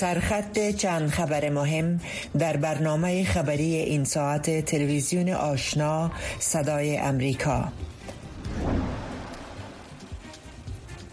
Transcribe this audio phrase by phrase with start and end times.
[0.00, 2.00] سرخط چند خبر مهم
[2.38, 7.68] در برنامه خبری این ساعت تلویزیون آشنا صدای امریکا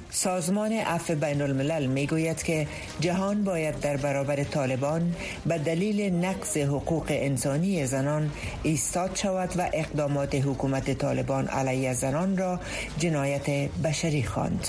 [0.10, 2.68] سازمان عفو بین الملل می گوید که
[3.00, 5.16] جهان باید در برابر طالبان
[5.46, 8.32] به دلیل نقض حقوق انسانی زنان
[8.64, 12.60] ایستاد شود و اقدامات حکومت طالبان علیه زنان را
[13.00, 13.50] جنایت
[13.84, 14.68] بشری خواند.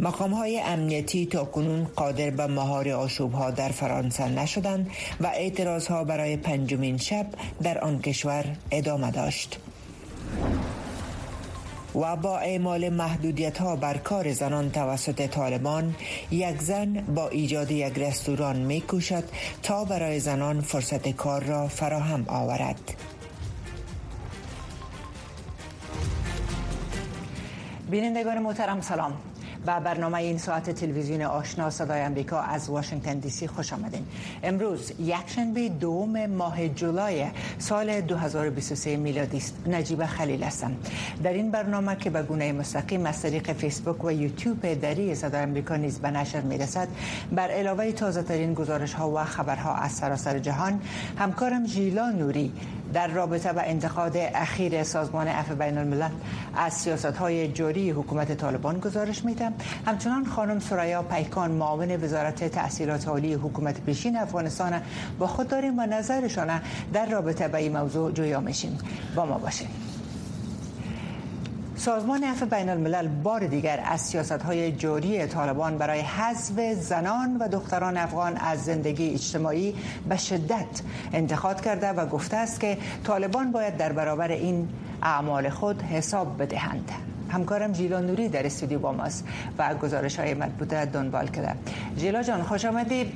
[0.00, 5.86] مقام های امنیتی تا کنون قادر به مهار آشوب ها در فرانسه نشدند و اعتراض
[5.86, 7.26] ها برای پنجمین شب
[7.62, 9.58] در آن کشور ادامه داشت.
[11.94, 15.94] و با اعمال محدودیت ها بر کار زنان توسط طالبان
[16.30, 19.24] یک زن با ایجاد یک رستوران می کوشد
[19.62, 22.94] تا برای زنان فرصت کار را فراهم آورد
[27.90, 29.29] بینندگان محترم سلام
[29.66, 34.06] به برنامه این ساعت تلویزیون آشنا صدای امریکا از واشنگتن دی سی خوش آمدین.
[34.42, 37.26] امروز یکشنبه دوم ماه جولای
[37.58, 39.54] سال 2023 میلادی است.
[39.66, 40.72] نجیب خلیل هستم.
[41.22, 45.76] در این برنامه که به گونه مستقیم از طریق فیسبوک و یوتیوب دری صدای امریکا
[45.76, 46.88] نیز به نشر می‌رسد
[47.32, 50.80] بر علاوه تازه ترین گزارش ها و خبرها از سراسر جهان
[51.18, 52.52] همکارم ژیلا نوری
[52.94, 56.10] در رابطه با انتقاد اخیر سازمان عفو بین الملل
[56.56, 59.50] از سیاست های جوری حکومت طالبان گزارش میده.
[59.86, 64.82] همچنان خانم سرایا پیکان معاون وزارت تحصیلات عالی حکومت پیشین افغانستان
[65.18, 66.60] با خود داریم و نظرشان
[66.92, 68.78] در رابطه با این موضوع جویا میشیم.
[69.14, 69.89] با ما باشیم
[71.80, 77.48] سازمان عفو بین الملل بار دیگر از سیاست های جوری طالبان برای حذف زنان و
[77.48, 79.74] دختران افغان از زندگی اجتماعی
[80.08, 84.68] به شدت انتقاد کرده و گفته است که طالبان باید در برابر این
[85.02, 86.92] اعمال خود حساب بدهند.
[87.30, 89.24] همکارم جیلا نوری در استودیو با ماست
[89.58, 91.54] و گزارش های مربوطه دنبال کرده
[91.96, 93.12] جیلا جان خوش آمدی.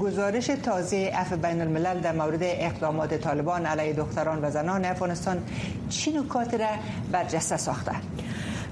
[0.00, 5.42] گزارش تازه اف بین الملل در مورد اقدامات طالبان علیه دختران و زنان افغانستان
[5.88, 6.66] چی نکات را
[7.12, 7.92] برجسته ساخته؟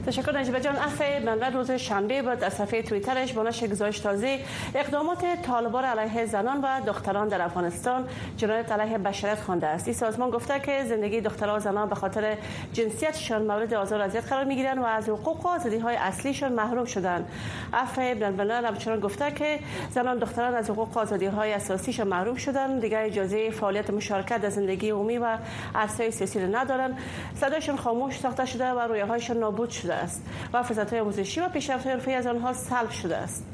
[0.06, 0.76] تشکر نجیب جان.
[0.76, 2.44] اف بنده روز شنبه بود.
[2.44, 4.38] از صفحه توییترش با نشر گزارش تازه.
[4.74, 8.08] اقدامات طالبان علیه زنان و دختران در افغانستان.
[8.36, 9.88] جنایت علیه بشریت خوانده است.
[9.88, 12.36] این سازمان گفته که زندگی دختران و زنان به خاطر
[12.72, 16.84] جنسیتشان مورد آزار و اذیت قرار می‌گیرند و از حقوق و آزادی های اصلیشان محروم
[16.84, 17.28] شدند.
[17.72, 19.58] اف بنده همچنان گفته که
[19.90, 22.80] زنان دختران از حقوق و آزادی های اساسیشان محروم شدند.
[22.80, 25.38] دیگر اجازه فعالیت مشارکت در زندگی عمومی و
[25.74, 26.98] عرصه سیاسی ندارند.
[27.34, 29.89] صدایشان خاموش ساخته شده و رویاهایشان نابود شده.
[29.94, 30.22] است.
[30.52, 33.44] و فرصت های آموزشی و پیشرفت حرفی از آنها سلب شده است.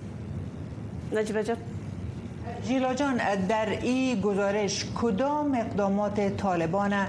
[1.12, 1.56] نجیب جان.
[2.66, 3.16] جیلا جان
[3.48, 7.06] در این گزارش کدام اقدامات طالبان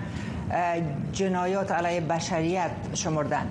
[1.14, 3.48] جنایات علیه بشریت شمردن؟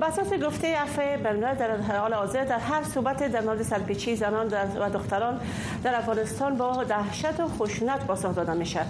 [0.00, 4.46] به اساس گفته عفو بین‌الملل در حال حاضر در هر صحبت در مورد سرپیچی زنان
[4.80, 5.40] و دختران
[5.82, 8.80] در افغانستان با دهشت و خشونت پاسخ داده میشه.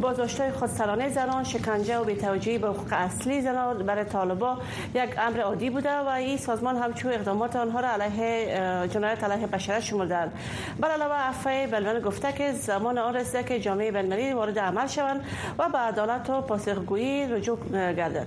[0.00, 4.58] بازداشت‌های خودسرانه زنان شکنجه و بی‌توجهی به حقوق اصلی زنان برای طالبا
[4.94, 9.80] یک امر عادی بوده و این سازمان همچون اقدامات آنها را علیه جنایت علیه بشریت
[9.80, 10.32] شمردند
[10.80, 15.24] بر علاوه عفو بین‌الملل گفته که زمان آن رسیده که جامعه بین‌المللی وارد عمل شوند
[15.58, 17.58] و به عدالت و پاسخگویی رجوع
[17.92, 18.26] گردد.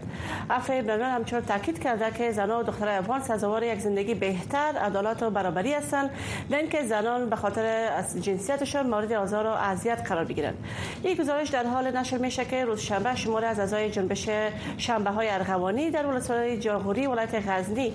[0.50, 5.24] عفو بین‌الملل همچنین تاکید کرده که زنان و دختران افغان سزاوار یک زندگی بهتر عدالت
[5.24, 6.10] و برابری هستند
[6.50, 7.90] نه زنان به خاطر
[8.22, 10.58] جنسیتشان مورد آزار و اذیت قرار بگیرند.
[11.04, 14.30] این گزارش در حال نشر میشه که روز شنبه شماره از اعضای جنبش
[14.78, 17.94] شنبه های ارغوانی در ولایت جاهوری ولایت غزنی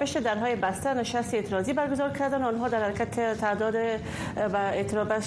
[0.00, 2.42] پشت درهای بسته نشست اعتراضی برگزار کردن.
[2.42, 3.74] آنها در حرکت تعداد
[4.54, 5.20] و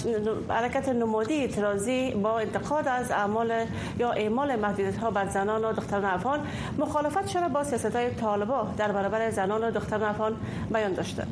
[0.54, 3.52] حرکت نمادی اعتراضی با انتقاد از اعمال
[4.00, 6.40] یا اعمال محدودیت ها بر زنان و دختران افغان
[6.78, 7.48] مخالفت شده.
[7.48, 10.36] با سیاست های طالبا در برابر زنان و دختران افغان
[10.74, 11.24] بیان داشته.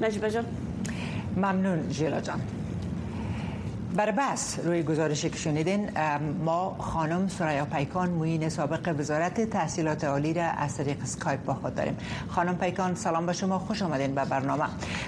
[0.00, 0.44] نجیب جان.
[1.36, 2.40] ممنون جیلا جان.
[3.94, 5.90] بر بس روی گزارشی که شنیدین
[6.44, 11.74] ما خانم سرایا پیکان موین سابق وزارت تحصیلات عالی را از طریق سکایپ با خود
[11.74, 11.96] داریم.
[12.28, 14.64] خانم پیکان سلام به شما خوش آمدین به برنامه.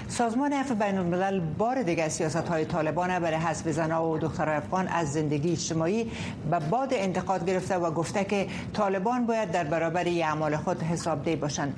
[0.07, 4.87] سازمان عفو بین الملل بار دیگر سیاست های طالبان برای حذف زنها و دختر افغان
[4.87, 6.11] از زندگی اجتماعی
[6.51, 11.75] به باد انتقاد گرفته و گفته که طالبان باید در برابر اعمال خود حسابدهی باشند.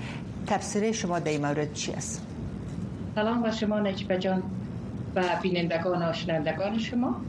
[0.48, 2.22] تفسیر شما در این مورد چی است؟
[3.16, 4.44] سلام به شما نجیب جان.
[5.16, 7.26] و بینندگان و شنندگان شما.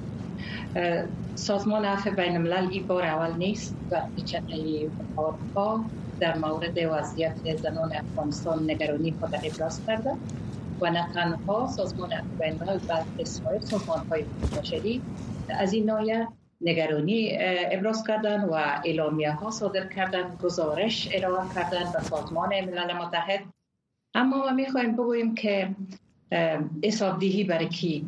[1.34, 4.02] سازمان عفو بین الملل این بار اول نیست و
[5.16, 5.90] بارها
[6.20, 10.10] در مورد وضعیت زنان افغانستان نگرانی خود ابراز کرده
[10.80, 15.02] و نه تنها سازمان عفو بین الملل بلکه سایر سازمان های بشری
[15.48, 16.28] از این نایه
[16.60, 17.38] نگرانی
[17.70, 18.52] ابراز کردن و
[18.84, 23.40] اعلامیه ها صادر کردن گزارش ارائه کردن به سازمان ملل متحد.
[24.14, 25.74] اما ما می‌خوایم بگوییم که
[26.84, 28.06] حسابدهی برای کی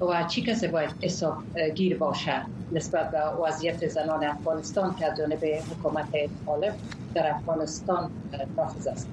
[0.00, 1.38] و چی کسی باید حساب
[1.76, 6.10] گیر باشه نسبت به وضعیت زنان افغانستان که از جانب حکومت
[6.46, 6.80] طالب
[7.14, 8.10] در افغانستان
[8.56, 9.10] نافذ است.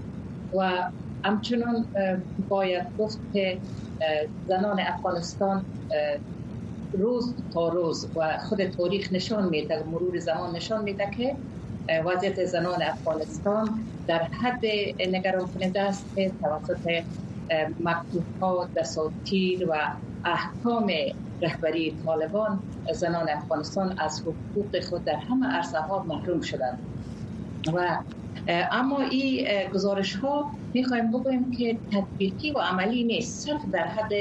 [0.57, 0.89] و
[1.23, 1.91] همچنان
[2.37, 3.61] باید گفت که
[4.47, 5.65] زنان افغانستان
[6.93, 11.37] روز تا روز و خود تاریخ نشان میده مرور زمان نشان میده که
[12.05, 14.61] وضعیت زنان افغانستان در حد
[15.09, 17.03] نگران کننده است که توسط
[17.79, 19.73] مکتوب ها دساتیر و
[20.25, 20.87] احکام
[21.41, 22.63] رهبری طالبان
[22.93, 26.79] زنان افغانستان از حقوق خود در همه عرصه ها محروم شدند.
[27.65, 28.03] و
[28.47, 34.11] اما این گزارش ها می‌خوایم بگویم که تطبیقی و عملی نیست صرف در حد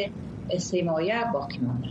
[0.61, 1.89] سیمایه باقی مانده.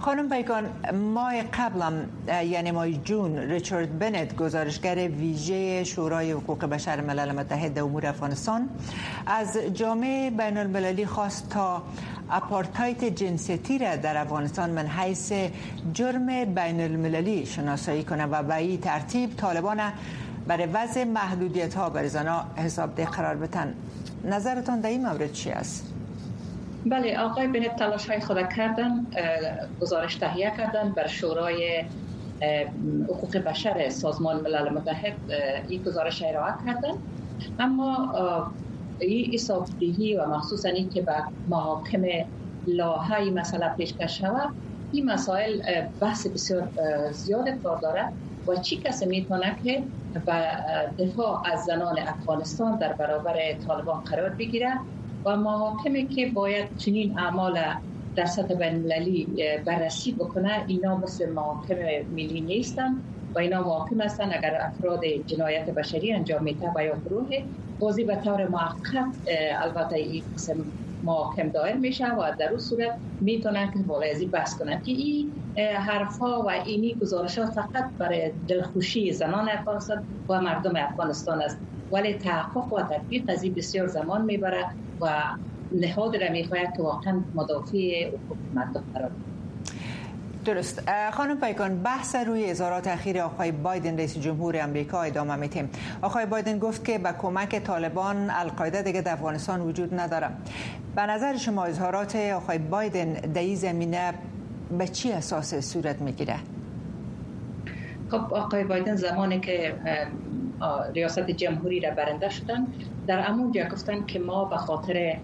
[0.00, 0.64] خانم بیگان
[0.94, 8.06] ماه قبلم یعنی ماه جون ریچارد بنت گزارشگر ویژه شورای حقوق بشر ملل متحد امور
[8.06, 8.68] افغانستان
[9.26, 11.82] از جامعه بین المللی خواست تا
[12.30, 15.32] اپارتایت جنسیتی را در افغانستان من حیث
[15.92, 19.80] جرم بین المللی شناسایی کنه و به این ترتیب طالبان
[20.46, 23.74] برای وضع محدودیت ها برای زنها حساب ده قرار بتن
[24.24, 25.95] نظرتان در این مورد چی است؟
[26.90, 29.06] بله آقای بنت تلاش های خود کردن
[29.80, 31.84] گزارش تهیه کردن بر شورای
[33.08, 35.16] حقوق بشر سازمان ملل متحد
[35.68, 36.94] این گزارش ارائه کردن.
[37.58, 38.14] اما
[38.98, 41.12] این حسابدهی و مخصوصا این که به
[41.46, 42.02] محاکم
[42.66, 44.50] لاهای مسئله پیشکش شود
[44.92, 45.60] این مسائل
[46.00, 46.68] بحث بسیار
[47.12, 48.12] زیاد کار داره
[48.48, 49.82] و چی کسی می‌تونه که
[50.26, 50.48] به
[50.98, 54.72] دفاع از زنان افغانستان در برابر طالبان قرار بگیره
[55.26, 57.58] و محاکمی که باید چنین اعمال
[58.16, 58.88] در سطح بین
[59.66, 60.64] بررسی بکنه.
[60.66, 61.74] اینا مثل محاکم
[62.10, 63.02] ملی نیستن
[63.34, 64.32] و اینا محاکم هستن.
[64.32, 67.28] اگر افراد جنایت بشری انجام میده و یا گروه
[67.78, 69.16] بازی به طور موقت
[69.60, 74.82] البته این قسم محاکم دایر میشه و در اون صورت می‌تونن که ازی بحث کنن
[74.82, 81.58] که این حرفا و اینی گزارشات فقط برای دلخوشی زنان افغانستان و مردم افغانستان است.
[81.92, 84.64] ولی تحقق و تطبیق از این بسیار زمان می‌بره
[85.00, 85.22] و
[85.72, 89.10] نهاد را می‌خواید که واقعا مدافع حقوق مردم قرار
[90.44, 90.82] درست.
[91.12, 95.70] خانم پیکان بحث روی اظهارات اخیر آقای بایدن رئیس جمهور امریکا ادامه میتیم
[96.02, 100.28] آقای بایدن گفت که با کمک طالبان القاعده دیگه در افغانستان وجود نداره
[100.96, 104.14] به نظر شما اظهارات آقای بایدن در این زمینه
[104.78, 106.36] به چی اساس صورت می‌گیره؟
[108.10, 109.74] خب آقای بایدن زمانی که
[110.94, 112.66] ریاست جمهوری را برنده شدن
[113.06, 115.20] در امونجا گفتن که ما به خاطر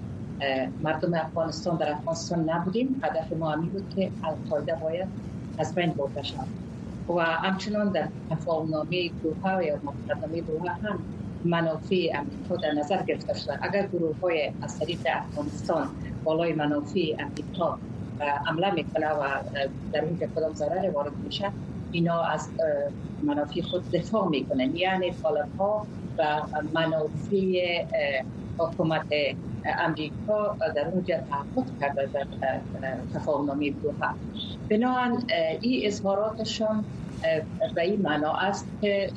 [0.80, 3.00] مردم افغانستان در افغانستان نبودیم.
[3.02, 5.08] هدف ما همی بود که القاعده باید
[5.58, 6.36] از بین برده شد
[7.08, 11.04] و همچنان در تفاهمنامه دوها یا مقدمه دوها هم
[11.44, 13.58] منافع امریکا در نظر گرفته شده.
[13.62, 15.88] اگر گروه های از طریق افغانستان
[16.24, 17.80] بالای منافع امریکا
[18.46, 19.42] عمله می‌کنه و
[19.92, 21.52] در اینجا کدام ضرر وارد میشه
[21.92, 22.52] اینا از
[23.22, 24.76] منافع خود دفاع می‌کنن.
[24.76, 26.42] یعنی طالب ها و
[26.72, 27.84] منافع
[28.58, 29.06] حکومت
[29.78, 32.26] امریکا در اونجا تحقق کرده در
[33.14, 34.14] تفاهم نامی دوها.
[34.70, 35.24] بنابراین
[35.60, 36.84] این اظهاراتشان
[37.74, 39.12] به این معنا است که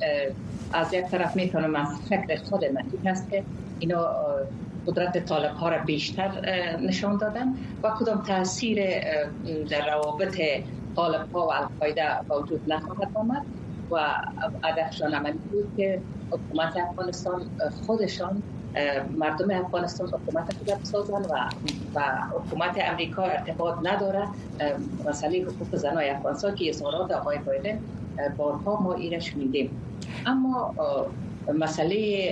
[0.73, 3.45] از یک طرف می‌تونم من فکر خود من این است که
[3.79, 4.15] اینا
[4.87, 6.31] قدرت طالب ها را بیشتر
[6.81, 7.47] نشان دادن
[7.83, 8.99] و کدام تاثیر
[9.69, 10.41] در روابط
[10.95, 13.45] طالب ها و القاعده وجود نخواهد آمد
[13.91, 14.15] و
[14.63, 17.51] هدفشان عملی بود که حکومت افغانستان
[17.85, 18.43] خودشان
[19.09, 21.49] مردم افغانستان حکومت خود بسازن و
[21.95, 24.27] و حکومت امریکا ارتباط نداره
[25.05, 27.79] مسئله حقوق زنای افغانستان که اظهارات آقای بایدن
[28.37, 29.81] بارها ما ایرش میدیم.
[30.25, 30.75] اما
[31.47, 32.29] مسئله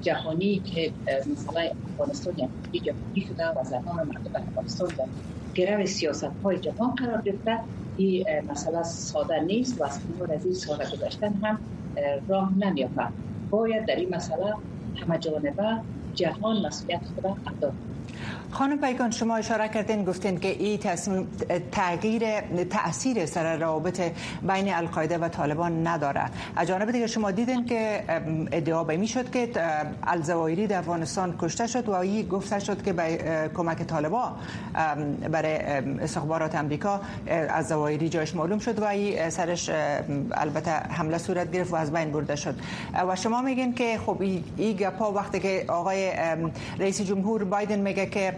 [0.00, 0.94] جهانی که
[1.26, 2.34] مثلا افغانستان
[2.72, 5.04] یک جهانی شده و زنان مردم افغانستان در
[5.54, 7.58] گرو سیاست های جهان قرار گرفته.
[7.96, 11.58] این مسئله ساده نیست و از از این ساده گذاشتن هم
[12.28, 13.08] راه نمیافته
[13.50, 14.54] باید در این مسئله
[14.96, 15.80] همه جانبه
[16.14, 17.72] جهان مسئولیت خود ادا
[18.50, 21.28] خانم پیکان شما اشاره کردین گفتین که این تصمیم
[21.72, 24.00] تغییر تاثیر سر روابط
[24.42, 26.24] بین القاعده و طالبان نداره.
[26.56, 28.04] از جانب دیگه شما دیدین که
[28.52, 29.48] ادعا به می شد که
[30.02, 34.32] الزوایری در افغانستان کشته شد و این گفته شد که به کمک طالبان
[35.30, 35.56] برای
[36.00, 37.00] استخبارات امریکا
[37.48, 39.70] از زوایری جایش معلوم شد و این سرش
[40.32, 42.54] البته حمله صورت گرفت و از بین برده شد.
[43.08, 46.12] و شما میگین که خب این گپا وقتی که آقای
[46.78, 48.32] رئیس جمهور بایدن میگه که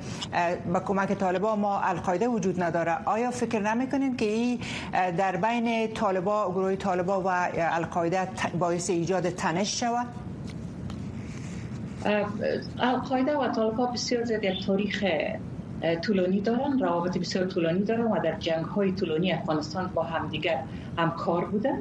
[0.73, 2.97] با کمک طالبا ما القاعده وجود نداره.
[3.05, 4.61] آیا فکر نمی‌کنین که این
[4.93, 10.07] در بین طالبا گروه طالبا و القاعده باعث ایجاد تنش شود؟
[12.79, 15.05] القاعده و طالبان بسیار زیاد تاریخ
[16.03, 20.63] طولانی دارن روابط بسیار طولانی دارن و در جنگ های طولانی افغانستان با همدیگر
[20.99, 21.79] همکار بودن.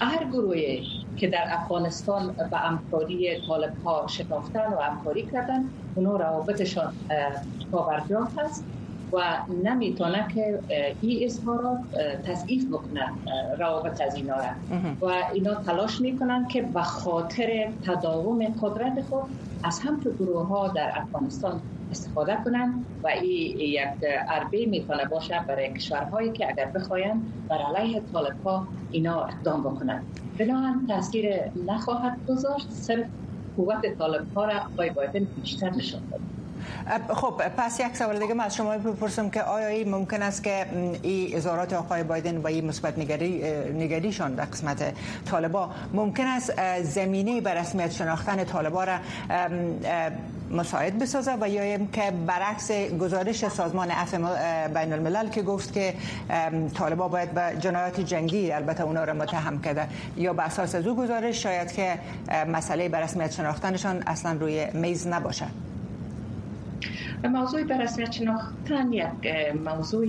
[0.00, 0.82] هر گروهی
[1.16, 6.94] که در افغانستان به همکاری طالب ها شناختن و همکاری کردن اونو روابطشان
[7.72, 8.64] پاورجات هست
[9.12, 10.62] و نمی‌تونه که
[11.00, 11.78] این اظهارات
[12.24, 13.06] تضعیف بکنه
[13.58, 14.50] روابط از اینا را.
[15.00, 19.22] و اینا تلاش می‌کنن که به خاطر تداوم قدرت خود
[19.62, 25.72] از همچون گروه ها در افغانستان استفاده کنند و این یک عربه می‌تونه باشه برای
[25.72, 30.06] کشورهایی که اگر بخواین بر علیه طالب ها اینا اقدام بکنند
[30.38, 31.26] بنابراین تاثیر
[31.66, 32.66] نخواهد گذاشت.
[32.72, 33.06] صرف
[33.56, 36.20] قوت طالب ها را آقای بایدن بیشتر نشان داد.
[37.08, 40.66] خب پس یک سوال دیگه من از شما بپرسم که آیا این ممکن است که
[41.02, 43.42] این اظهارات آقای بایدن و این مثبت نگری
[43.72, 44.94] نگریشان در قسمت
[45.24, 48.98] طالبا ممکن است زمینه بر رسمیت شناختن طالبا را
[50.50, 54.18] مساعد بسازه و یا که برعکس گزارش سازمان عفو
[54.74, 55.94] بین الملل که گفت که
[56.74, 60.96] طالبا باید به جنایات جنگی البته اونا را متهم کرده یا به اساس از او
[60.96, 61.98] گزارش شاید که
[62.52, 65.46] مسئله به رسمیت شناختنشان اصلا روی میز نباشه
[67.28, 69.06] موضوع به رسمیت شناختن یک
[69.64, 70.06] موضوع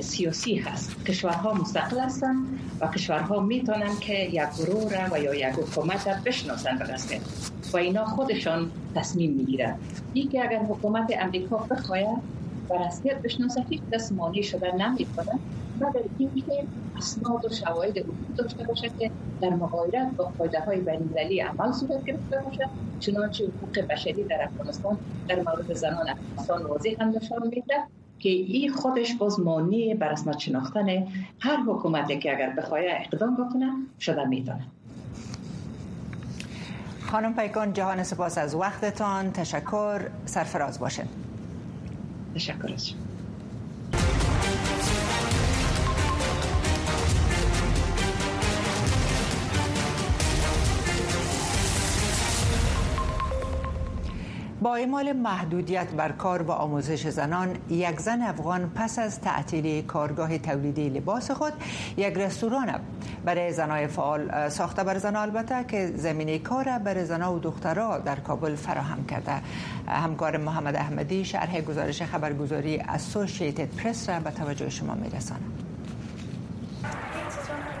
[0.00, 1.04] سیاسی هست.
[1.04, 6.14] کشورها مستقل هستند و کشورها می‌تونن که یک گروه را و یا یک حکومت را
[6.24, 7.20] بشناسن به رسمیت
[7.72, 9.76] و اینا خودشان تصمیم می‌گیرن
[10.14, 12.18] که اگر حکومت امریکا بخواید
[12.68, 15.38] به رسمیت بشناسه هیچ کس مانع شده نمی‌کنه
[15.76, 16.64] مگر اینکه
[16.96, 19.10] اسناد و شواهد وجود داشته باشه که
[19.40, 22.68] در مغایرت با قاعده های بین‌المللی عمل صورت گرفته باشه
[23.00, 24.98] چنانچه حقوق بشری در افغانستان
[25.28, 27.74] در مورد زنان افغانستان واضح هم نشان میده
[28.18, 30.88] که این خودش باز مانع بر رسمیت شناختن
[31.40, 34.66] هر حکومتی که اگر بخواه اقدام بکنه شده می‌تونه
[37.00, 39.32] خانم پیکان جهان سپاس از وقتتان.
[39.32, 40.00] تشکر.
[40.26, 41.04] سرفراز باشین.
[42.34, 42.94] تشکر از
[54.76, 60.88] اعمال محدودیت بر کار و آموزش زنان یک زن افغان پس از تعطیلی کارگاه تولیدی
[60.88, 61.52] لباس خود
[61.96, 62.74] یک رستوران
[63.24, 68.16] برای زنای فعال ساخته بر زن البته که زمینه کار برای زنها و دخترها در
[68.16, 69.42] کابل فراهم کرده.
[69.88, 75.71] همکار محمد احمدی شرح گزارش خبرگزاری اسوسییتد پرس را به توجه شما میرساند.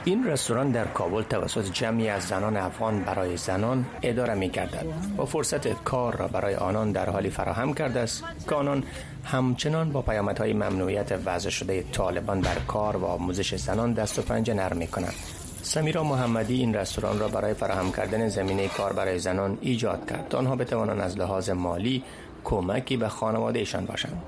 [0.04, 4.86] این رستوران در کابل توسط جمعی از زنان افغان برای زنان اداره می گردد
[5.18, 8.84] و فرصت کار را برای آنان در حالی فراهم کرده است که آنان
[9.24, 14.54] همچنان با پیامدهای ممنوعیت وضع شده طالبان بر کار و آموزش زنان دست و پنجه
[14.54, 15.14] نرم می کنند.
[15.62, 20.28] سمیرا محمدی این رستوران را برای فراهم کردن زمینه کار برای زنان ایجاد کرد.
[20.28, 22.04] تا آنها بتوانند از لحاظ مالی
[22.44, 24.22] کمکی به خانوادهشان باشند.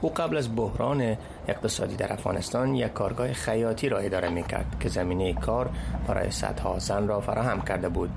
[0.00, 1.16] او قبل از بحران
[1.48, 5.70] اقتصادی در افغانستان یک کارگاه خیاطی را اداره می کرد که زمینه کار
[6.08, 8.10] برای صدها زن را فراهم کرده بود.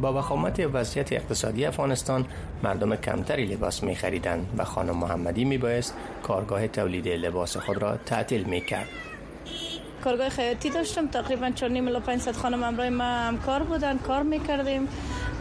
[0.00, 2.26] با وخامت وضعیت اقتصادی افغانستان
[2.62, 7.96] مردم کمتری لباس می خریدند و خانم محمدی می بایست کارگاه تولید لباس خود را
[7.96, 8.88] تعطیل می کرد
[10.04, 11.06] کارگاه خیاطی داشتم.
[11.06, 14.88] تقریبا 4 الی 500 خانم همراه ما همکار بودن کار می‌کردیم.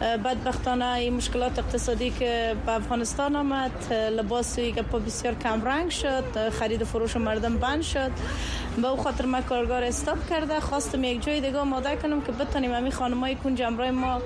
[0.02, 3.94] بدبختانه این مشکلات اقتصادی که به افغانستان آمد.
[3.94, 6.50] لباسی که بسیار کم رنگ شد.
[6.50, 8.12] خرید و فروش مردم بند شد.
[8.82, 10.60] به او خاطر ما کارگار استاپ کرده.
[10.60, 14.22] خواستم یک جای دیگه آماده کنم که بتونیم همین خانمای کنج امرای ما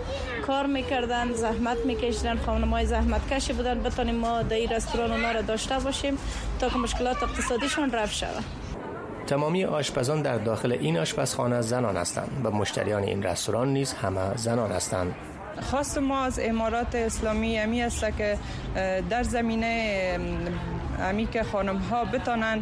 [0.48, 2.38] کار می‌کردن زحمت میکشیدن.
[2.38, 3.84] خانمای زحمت کشی بودن.
[3.84, 6.18] بتونیم ما در این رستوران اونا را داشته باشیم
[6.60, 8.44] تا که مشکلات اقتصادیشون رفع شود.
[9.28, 12.42] تمامی آشپزان در داخل این آشپزخانه زنان هستند.
[12.44, 15.16] و مشتریان این رستوران نیز همه زنان هستند.
[15.62, 18.38] خواست ما از امارات اسلامی امی است که
[19.10, 20.20] در زمینه
[21.00, 22.62] امی که خانم ها بتانن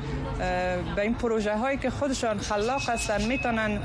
[0.96, 3.80] به این پروژه هایی که خودشان خلاق هستن می‌تونن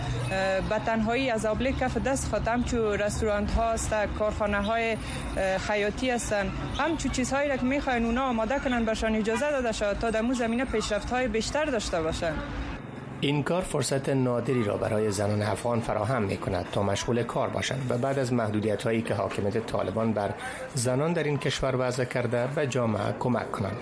[0.68, 4.96] به تنهایی از آبله کف دست خود همچو رستورانت ها است کارخانه های
[5.66, 6.50] خیاطی هستن.
[6.78, 11.10] همچو چیزهایی که می‌خواین اونا آماده کنن برشان اجازه داده شد تا در زمینه پیشرفت
[11.10, 12.32] های بیشتر داشته باشن
[13.20, 17.86] این کار فرصت نادری را برای زنان افغان فراهم می کند تا مشغول کار باشند
[17.90, 20.34] و بعد از محدودیت هایی که حاکمیت طالبان بر
[20.74, 23.76] زنان در این کشور وضع کرده به جامعه کمک کنند.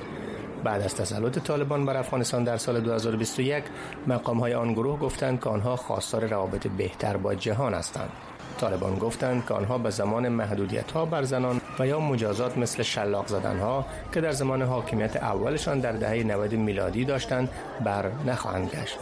[0.64, 3.64] بعد از تسلط طالبان بر افغانستان در سال 2021
[4.06, 8.10] مقام های آن گروه گفتند که آنها خواستار روابط بهتر با جهان هستند.
[8.58, 13.26] طالبان گفتند که آنها به زمان محدودیت ها بر زنان و یا مجازات مثل شلاق
[13.26, 17.48] زدن ها که در زمان حاکمیت اولشان در دهه 90 میلادی داشتند
[17.84, 18.98] بر نخواهند گشت.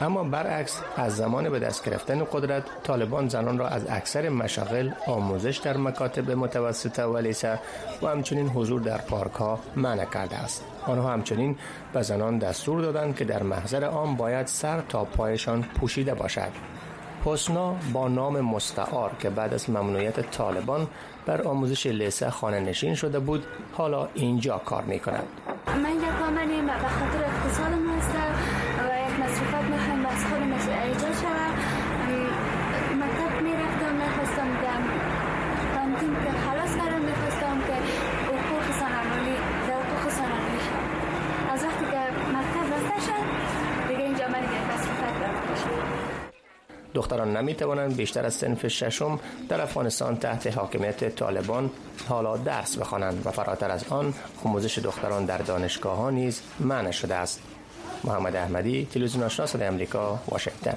[0.00, 5.56] اما برعکس از زمان به دست گرفتن قدرت طالبان زنان را از اکثر مشاغل آموزش
[5.56, 7.58] در مکاتب متوسطه و لیسه
[8.02, 11.56] و همچنین حضور در پارک ها منع کرده است آنها همچنین
[11.92, 16.50] به زنان دستور دادند که در محضر عام باید سر تا پایشان پوشیده باشد
[17.26, 20.86] حسنا با نام مستعار که بعد از ممنوعیت طالبان
[21.26, 25.26] بر آموزش لیسه خانه نشین شده بود حالا اینجا کار می کند
[25.66, 26.00] من یک
[26.66, 28.30] به خاطر اقتصادم هستم
[28.78, 31.54] و یک مصروفات می‌خوایم از خودم ایجاد شود
[33.02, 34.82] مکتب می‌رفتم می‌خواستم دم
[35.74, 37.76] کانتین که خلاص کردم می‌خواستم که
[38.32, 39.36] حقوق سنمالی
[39.68, 40.82] در حقوق سنمالی شد
[41.52, 42.00] از وقتی که
[42.36, 43.24] مکتب بسته شد
[43.88, 45.14] دیگه اینجا من یک مصروفات
[45.64, 46.06] شد
[46.96, 51.70] دختران نمی توانند بیشتر از سنف ششم در افغانستان تحت حاکمیت طالبان
[52.08, 57.14] حالا درس بخوانند و فراتر از آن آموزش دختران در دانشگاه ها نیز منع شده
[57.14, 57.42] است.
[58.04, 60.76] محمد احمدی تلویزیون آشنا صدای امریکا واشنگتن.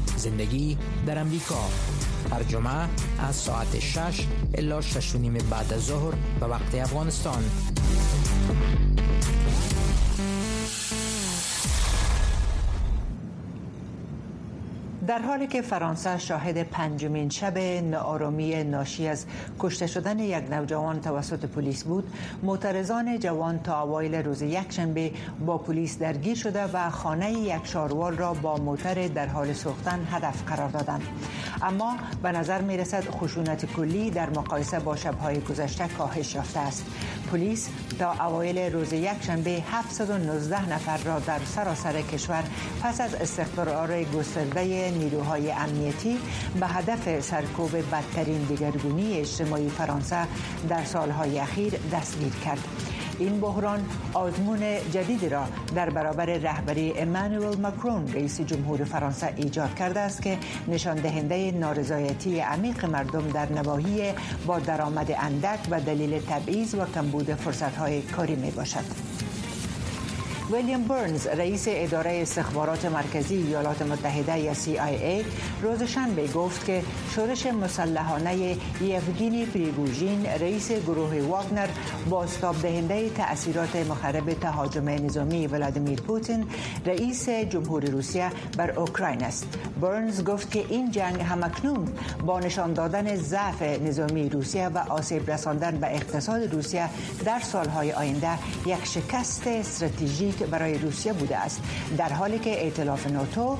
[0.21, 1.69] زندگی در امریکا.
[2.31, 2.87] هر جمعه
[3.19, 7.43] از ساعت 6 الا 6 نیم بعد از ظهر به وقت افغانستان.
[15.07, 19.25] در حالی که فرانسه شاهد پنجمین شب ناآرامی ناشی از
[19.59, 25.11] کشته شدن یک نوجوان توسط پلیس بود معترضان جوان تا اوایل روز یکشنبه
[25.45, 30.43] با پلیس درگیر شده و خانه یک شاروار را با موتر در حال سوختن هدف
[30.43, 31.03] قرار دادند.
[31.61, 36.85] اما به نظر می رسد خشونت کلی در مقایسه با شبهای گذشته کاهش یافته است.
[37.31, 42.43] پلیس تا اوایل روز یکشنبه 719 نفر را در سراسر کشور
[42.83, 46.17] پس از استقرار گسترده نیروهای امنیتی
[46.59, 50.27] به هدف سرکوب بدترین دگرگونی اجتماعی فرانسه
[50.69, 52.67] در سالهای اخیر دستگیر کرد.
[53.19, 54.59] این بحران آزمون
[54.91, 55.43] جدیدی را
[55.75, 62.39] در برابر رهبری امانوئل مکرون رئیس جمهور فرانسه ایجاد کرده است که نشان دهنده نارضایتی
[62.39, 64.13] عمیق مردم در نواحی
[64.45, 69.30] با درآمد اندک و دلیل تبعیض و کمبود فرصت‌های کاری می باشد.
[70.51, 75.25] ویلیام برنز رئیس اداره استخبارات مرکزی ایالات متحده یا CIA
[75.61, 76.81] روز شنبه گفت که
[77.15, 81.67] شورش مسلحانه یفگینی پریگوژین رئیس گروه واگنر
[82.09, 86.45] بازتاب دهنده تأثیرات مخرب تهاجم نظامی ولادیمیر پوتین
[86.85, 89.47] رئیس جمهور روسیه بر اوکراین است.
[89.81, 91.87] برنز گفت که این جنگ همکنون
[92.25, 96.89] با نشان دادن ضعف نظامی روسیه و آسیب رساندن به اقتصاد روسیه
[97.25, 98.31] در سالهای آینده
[98.65, 101.61] یک شکست استراتژیک برای روسیه بوده است.
[101.97, 103.57] در حالی که ائتلاف ناتو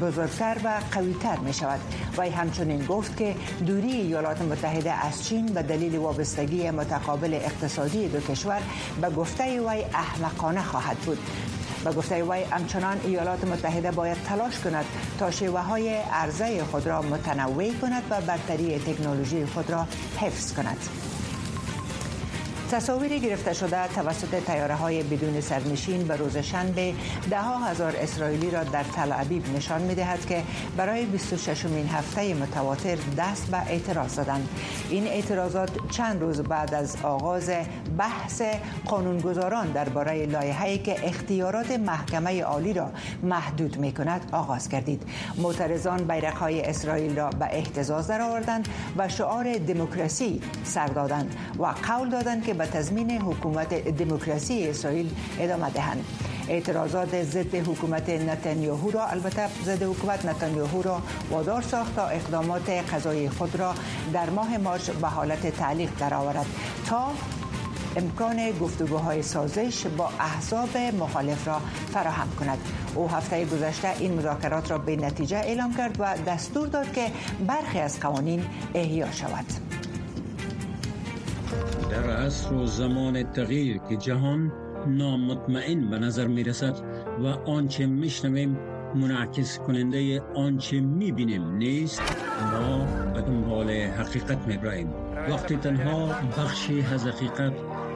[0.00, 1.80] بزرگتر و قویتر می شود
[2.18, 3.34] و همچنین گفت که
[3.66, 8.60] دوری ایالات متحده از چین به دلیل وابستگی متقابل اقتصادی دو کشور
[9.00, 11.18] به گفته وی احمقانه خواهد بود.
[11.84, 14.84] به گفته وی همچنان ایالات متحده باید تلاش کند
[15.18, 19.86] تا شیوه های عرضه خود را متنوع کند و برتری تکنولوژی خود را
[20.20, 20.78] حفظ کند.
[22.72, 26.94] تصاویری گرفته شده توسط تیاره های بدون سرنشین به روز شنبه
[27.30, 30.42] ده ها هزار اسرائیلی را در تل ابیب نشان می دهد که
[30.76, 34.48] برای 26 مین هفته متواتر دست به اعتراض زدند
[34.90, 37.50] این اعتراضات چند روز بعد از آغاز
[37.98, 38.42] بحث
[38.84, 42.90] قانونگذاران درباره لایحه‌ای که اختیارات محکمه عالی را
[43.22, 45.02] محدود می کند آغاز گردید
[45.36, 52.10] معترضان بیرق های اسرائیل را به احتزاز درآوردند و شعار دموکراسی سر دادند و قول
[52.10, 56.04] دادند که به تضمین حکومت دموکراسی اسرائیل ادامه دهند.
[56.48, 63.28] اعتراضات ضد حکومت نتانیاهو را البته ضد حکومت نتانیاهو را وادار ساخت تا اقدامات قضایی
[63.28, 63.74] خود را
[64.12, 66.46] در ماه مارچ به حالت تعلیق درآورد
[66.86, 67.10] تا
[67.96, 71.60] امکان گفتگوهای سازش با احزاب مخالف را
[71.92, 72.58] فراهم کند.
[72.94, 77.06] او هفته گذشته این مذاکرات را به نتیجه اعلام کرد و دستور داد که
[77.46, 78.44] برخی از قوانین
[78.74, 79.71] احیا شود.
[81.90, 84.52] در عصر و زمان تغییر که جهان
[84.86, 86.76] نامطمئن به نظر می رسد
[87.22, 88.58] و آنچه میشنویم
[88.94, 92.02] منعکس کننده آنچه می بینیم نیست
[92.52, 94.90] ما به دنبال حقیقت می براییم
[95.30, 97.52] وقتی تنها بخشی از حقیقت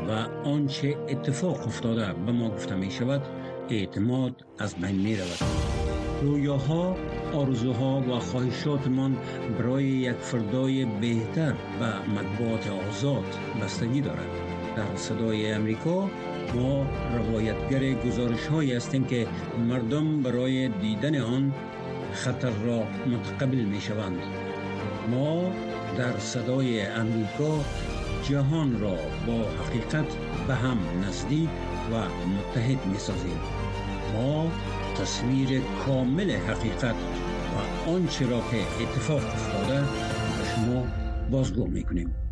[0.08, 0.10] و
[0.48, 3.22] آنچه اتفاق افتاده به ما گفته می شود
[3.70, 5.75] اعتماد از بین می رود
[6.22, 6.96] رویاها
[7.32, 9.16] آرزوها و خواهشاتمان
[9.58, 13.24] برای یک فردای بهتر و مطبوعات آزاد
[13.62, 14.28] بستگی دارد.
[14.76, 16.10] در صدای امریکا
[16.54, 19.26] ما روایتگر گزارش هایی هستیم که
[19.68, 21.52] مردم برای دیدن آن
[22.12, 24.18] خطر را متقبل می شوند
[25.10, 25.52] ما
[25.98, 27.64] در صدای امریکا
[28.22, 30.16] جهان را با حقیقت
[30.48, 31.48] به هم نزدیک
[31.92, 31.94] و
[32.28, 33.40] متحد می سازیم
[34.14, 34.50] ما
[35.00, 36.94] تصویر کامل حقیقت
[37.86, 39.84] و آنچه را که اتفاق افتاده
[40.54, 40.86] شما
[41.30, 42.25] بازگو می کنیم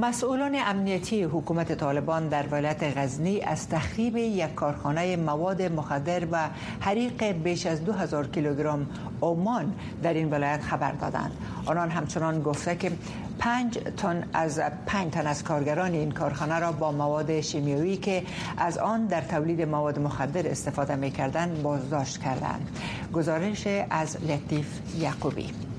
[0.00, 6.48] مسئولان امنیتی حکومت طالبان در ولایت غزنی از تخریب یک کارخانه مواد مخدر و
[6.80, 8.86] حریق بیش از 2000 کیلوگرم
[9.20, 11.32] اومان در این ولایت خبر دادند.
[11.66, 12.92] آنان همچنان گفته که
[13.38, 18.22] پنج تن از پنج تن از کارگران این کارخانه را با مواد شیمیایی که
[18.58, 22.68] از آن در تولید مواد مخدر استفاده می کردند بازداشت کردند.
[23.12, 25.69] گزارش از لطیف یعقوبی.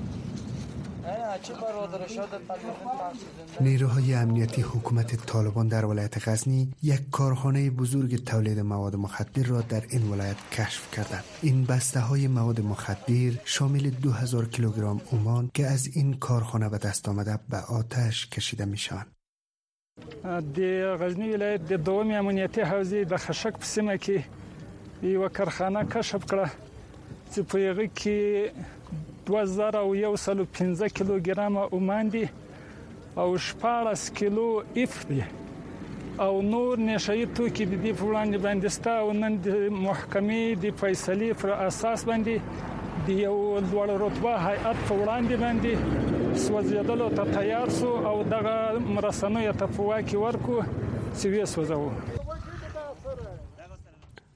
[3.60, 9.82] نیروهای امنیتی حکومت طالبان در ولایت غزنی یک کارخانه بزرگ تولید مواد مخدر را در
[9.90, 11.24] این ولایت کشف کردند.
[11.42, 17.08] این بسته های مواد مخدر شامل 2000 کیلوگرم اومان که از این کارخانه به دست
[17.08, 19.06] آمده به آتش کشیده می شوند
[20.56, 20.60] د
[21.00, 24.18] غزنی ولایت د دومې امنیتي حوزې د خشک په سیمه کې
[25.14, 26.46] یو کارخانه کشف کړه
[27.32, 28.18] چې په هغه کې
[29.30, 32.24] 2115 کیلوګرام اومان دي
[33.16, 34.48] او 14 کیلو
[34.84, 35.20] اف دي
[36.24, 39.48] او نور نشئی توکي د دې وړاندې باندې ستا او نن د
[39.84, 42.36] محکمې د فیصلې پر اساس باندې
[43.06, 43.36] د یو
[43.70, 45.72] لوړ رتبه هیئت په وړاندې باندې
[46.46, 48.56] سوځیدلو ته تیار سو او دغه
[48.98, 52.21] مرسنوي ته په واکي ورکو وې سوځو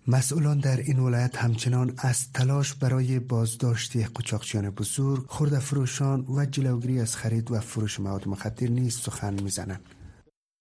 [0.08, 7.00] مسئولان در این ولایت همچنان از تلاش برای بازداشت قچاقچیان بزرگ خورده فروشان و جلوگیری
[7.00, 9.95] از خرید و فروش مواد مخدر نیز سخن می‌زنند.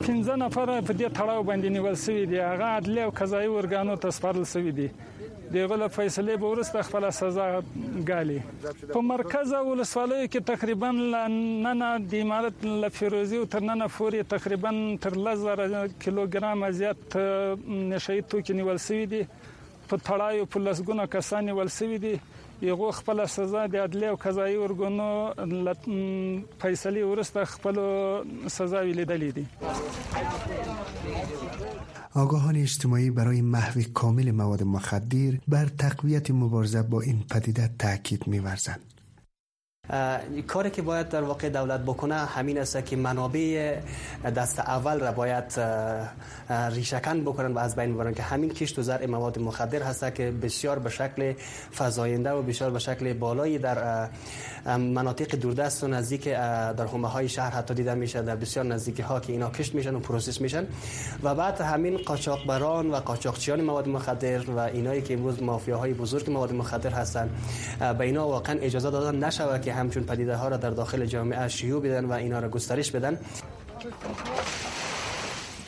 [0.03, 4.15] 15 نفر په دې تړاو باندې نیول شوی دی هغه عدلي او قضایي ورګانو ته
[4.17, 4.87] سپارل شوی دی
[5.53, 7.45] دغه له فیصله به ورسته خپل سزا
[8.09, 8.35] غالي
[8.91, 14.75] په مرکز ولسوالۍ کې تقریبا نن د امارت له فیروزي تر نن پورې تقریبا
[15.07, 15.63] تر لزر
[16.03, 17.17] کیلوګرام زیات
[17.95, 19.23] نشئی توکي نیول شوی دی
[19.89, 22.15] په تړاو په لسګونه کسان شوی دی
[22.61, 25.07] یغه خپل سزا د عدلی او قضایي ورګونو
[26.63, 27.79] فیصله ورسته خپل
[28.57, 29.45] سزا ویلیدلې دي
[32.23, 38.94] آگاهان اجتماعی برای محو کامل مواد مخدر بر تقویت مبارزه با این پدیده تاکید می‌ورزند.
[40.47, 43.79] کاری که باید در واقع دولت بکنه همین است که منابع
[44.35, 45.59] دست اول را باید
[46.71, 50.31] ریشکن بکنن و از بین ببرن که همین کشت و زرع مواد مخدر هست که
[50.31, 51.33] بسیار به شکل
[51.77, 54.09] فزاینده و بسیار به شکل بالایی در
[54.77, 59.19] مناطق دوردست و نزدیک در حومه های شهر حتی دیده میشه در بسیار نزدیکی ها
[59.19, 60.65] که اینا کشت میشن و پروسس میشن.
[61.23, 66.53] و بعد همین قاچاقبران و قاچاقچیان مواد مخدر و اینایی که امروز مافیاهای بزرگ مواد
[66.53, 67.29] مخدر هستند
[67.79, 71.81] به اینا واقعا اجازه دادن نشود که همچون پدیده ها را در داخل جامعه شیوع
[71.81, 73.17] بدن و اینا را گسترش بدن.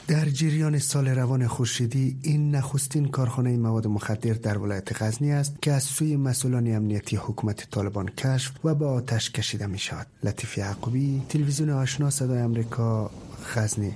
[0.08, 5.72] در جریان سال روان خورشیدی این نخستین کارخانه مواد مخدر در ولایت غزنی است که
[5.72, 11.22] از سوی مسئولان امنیتی حکومت طالبان کشف و به آتش کشیده می شود لطیف یعقوبی
[11.30, 13.12] تلویزیون آشنا صدای امریکا
[13.56, 13.94] غزنی.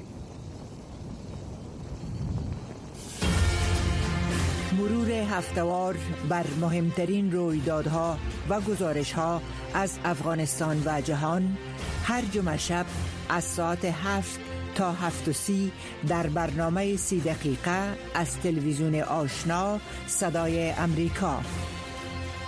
[5.32, 5.98] هفتوار
[6.30, 8.18] بر مهمترین رویدادها
[8.50, 9.42] و گزارشها
[9.74, 11.58] از افغانستان و جهان
[12.04, 12.86] هر جمعه شب
[13.30, 14.40] از ساعت هفت
[14.76, 15.72] تا هفت و سی
[16.08, 21.40] در برنامه سی دقیقه از تلویزیون آشنا صدای امریکا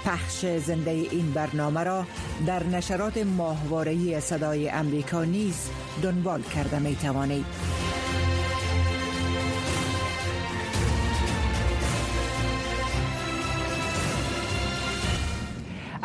[0.05, 2.05] پخش زنده این برنامه را
[2.47, 5.69] در نشرات ماهوارهی صدای امریکا نیز
[6.01, 7.45] دنبال کرده می توانید.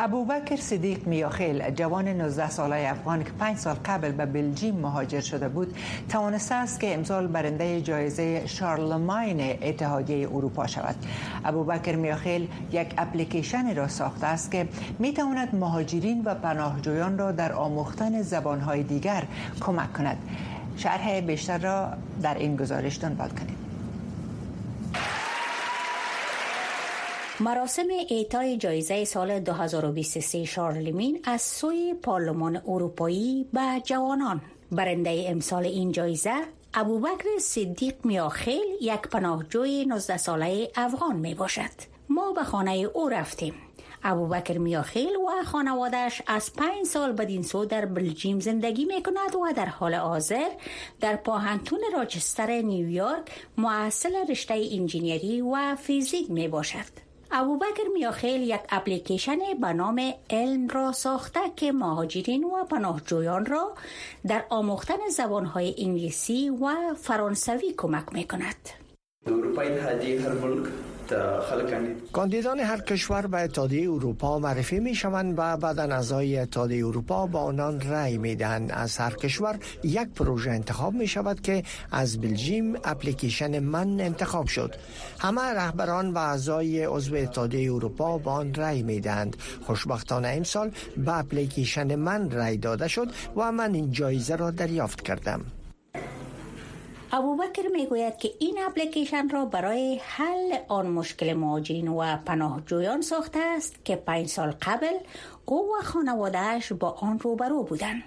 [0.01, 5.49] ابوبکر صدیق میاخیل جوان 19 ساله افغان که 5 سال قبل به بلژیم مهاجر شده
[5.49, 5.77] بود
[6.09, 10.95] توانسته است که امسال برنده جایزه شارلماین اتحادیه اروپا شود.
[11.45, 17.53] ابوبکر میاخیل یک اپلیکیشن را ساخته است که می تواند مهاجرین و پناهجویان را در
[17.53, 19.25] آموختن زبانهای دیگر
[19.61, 20.19] کمک کند.
[20.77, 21.89] شرح بیشتر را
[22.23, 23.58] در این گزارش دنبال کنید.
[27.41, 34.41] مراسم اعطای جایزه سال 2023 شارلمین از سوی پارلمان اروپایی به جوانان.
[34.73, 36.35] برنده امسال این جایزه
[36.75, 41.71] ابوبکر صدیق میاخیل یک پناهجوی 19 ساله افغان می باشد
[42.09, 43.55] ما به خانه او رفتیم.
[44.03, 49.53] ابوبکر میاخیل و خانوادش از پنج سال بدین سو در بلژیم زندگی می کند و
[49.57, 50.49] در حال حاضر
[51.01, 59.39] در پاهنتون راچستر نیویورک محصل رشته انجینیری و فیزیک می باشد ابوبکر میاخیل یک اپلیکیشن
[59.61, 63.75] به نام علم را ساخته که مهاجرین و پناهجویان را
[64.27, 68.71] در آموختن زبانهای انگلیسی و فرانسوی کمک می کند.
[72.13, 77.41] کاندیدان هر کشور به اتحادیه اروپا معرفی می شوند و بعد اعضای اتحادیه اروپا با
[77.41, 82.77] آنان رأی می دهند از هر کشور یک پروژه انتخاب می شود که از بلژیم
[82.85, 84.75] اپلیکیشن من انتخاب شد.
[85.19, 91.19] همه رهبران و اعضای عضو اتحادیه اروپا با آن رأی می دهند خوشبختانه امسال به
[91.19, 95.45] اپلیکیشن من رأی داده شد و من این جایزه را دریافت کردم.
[97.13, 103.85] ابوبکر می‌گوید که این اپلیکیشن را برای حل آن مشکل مهاجرین و پناهجویان ساخته است
[103.85, 104.99] که پنج سال قبل
[105.45, 108.03] او و خانوادهش با آن روبرو بودند.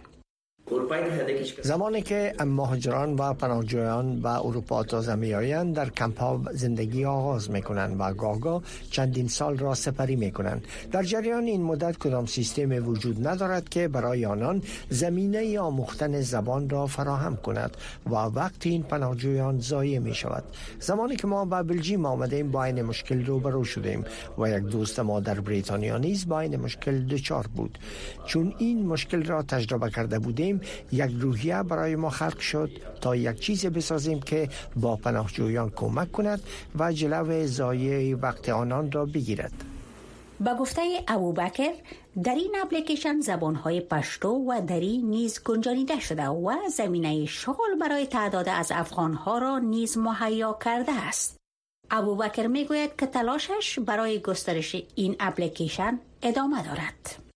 [1.61, 7.51] زمانی که مهاجران و پناهجویان به اروپا تازه می آیند در کمپ ها زندگی آغاز
[7.51, 12.25] می کنند و گاگا چندین سال را سپری می کنند در جریان این مدت کدام
[12.25, 18.83] سیستم وجود ندارد که برای آنان زمینه آموختن زبان را فراهم کند و وقتی این
[18.83, 20.43] پناهجویان ضایع می شود
[20.79, 24.05] زمانی که ما به بلژیم آمدیم با این مشکل روبرو شدیم
[24.37, 27.77] و یک دوست ما در بریتانیا نیز با این مشکل دچار بود.
[28.25, 30.60] چون این مشکل را تجربه کرده بودیم
[30.91, 32.69] یک روحیه برای ما خلق شد
[33.01, 36.41] تا یک چیز بسازیم که با پناهجویان کمک کند
[36.79, 39.53] و جلو زایه وقت آنان را بگیرد
[40.45, 41.73] با گفته ابوبکر
[42.23, 48.49] در این اپلیکیشن زبانهای پشتو و دری نیز گنجانیده شده و زمینه شغل برای تعداد
[48.49, 51.37] از افغانها را نیز مهیا کرده است.
[51.91, 57.30] ابوبکر می‌گوید که تلاشش برای گسترش این اپلیکیشن ادامه دارد.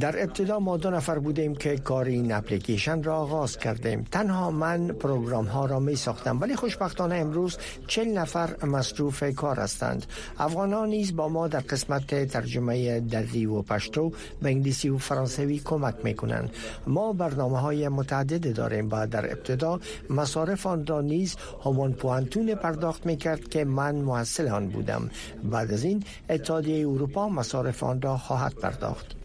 [0.00, 4.04] در ابتدا ما دو نفر بودیم که کار این اپلیکیشن را آغاز کردیم.
[4.10, 10.06] تنها من پروگرام ها را می ساختم ولی خوشبختانه امروز چل نفر مصروف کار هستند.
[10.38, 15.94] افغان نیز با ما در قسمت ترجمه دری و پشتو به انگلیسی و فرانسوی کمک
[16.04, 16.50] می کنند
[16.86, 23.06] ما برنامه های متعدد داریم و در ابتدا مصارف آن را نیز همان پوانتون پرداخت
[23.06, 25.10] می کرد که من محصل آن بودم.
[25.44, 29.16] بعد از این اتحادیه اروپا مصارف آن را خواهد پرداخت.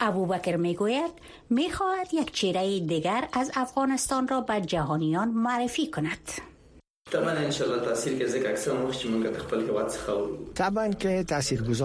[0.00, 1.10] ابوبکر می‌گوید
[1.50, 6.30] می‌خواهد یک چهره دیگر از افغانستان را به جهانیان معرفی کند.
[7.12, 7.50] طبعا
[7.82, 8.18] تاثیر
[9.10, 9.92] مونږ خپل هیواد
[10.54, 11.24] طبعا که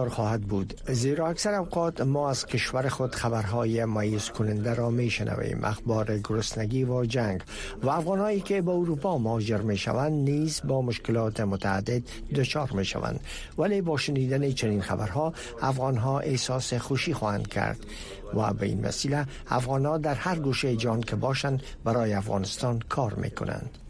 [0.09, 6.17] خواهد بود زیرا اکثر اوقات ما از کشور خود خبرهای مایوس کننده را میشنویم اخبار
[6.17, 7.41] گرسنگی و جنگ
[7.83, 12.01] و افغانهایی که به اروپا مهاجر می‌شوند نیز با مشکلات متعدد
[12.35, 13.19] دچار می‌شوند
[13.57, 17.85] ولی با شنیدن چنین خبرها افغانها احساس خوشی خواهند کرد
[18.33, 23.80] و به این وسیله افغانها در هر گوشه جان که باشند برای افغانستان کار می‌کنند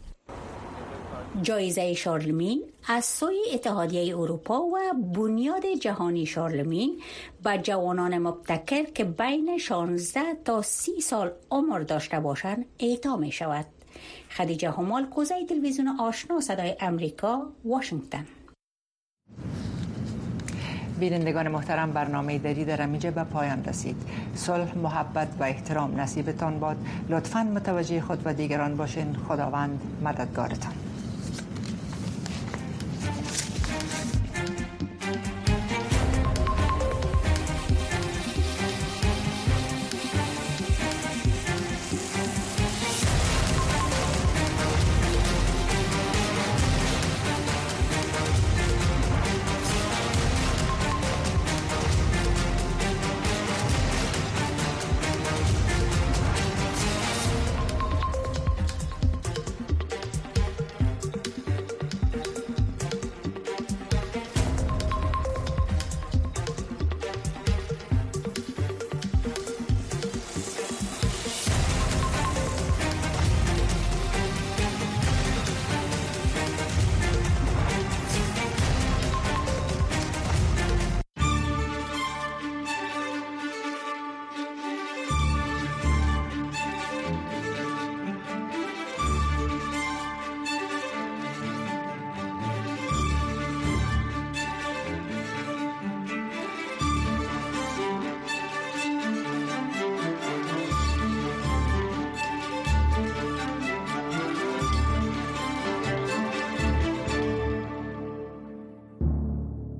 [1.40, 4.76] جایزه شارلمین از سوی اتحادیه اروپا و
[5.14, 7.00] بنیاد جهانی شارلمین
[7.44, 13.66] به جوانان مبتکر که بین 16 تا 30 سال عمر داشته باشند اعطا می شود.
[14.30, 18.26] خدیجه همال کوزه تلویزیون آشنا صدای امریکا واشنگتن.
[21.00, 23.96] بینندگان محترم برنامه دری در اینجا به پایان رسید.
[24.34, 26.76] صلح محبت و احترام نصیبتان باد.
[27.08, 29.16] لطفا متوجه خود و دیگران باشین.
[29.28, 30.91] خداوند مددگارتان.